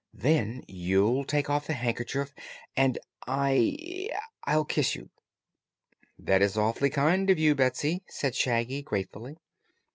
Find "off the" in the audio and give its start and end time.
1.47-1.73